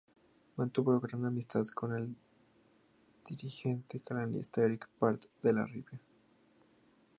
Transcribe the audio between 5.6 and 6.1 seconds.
Riba.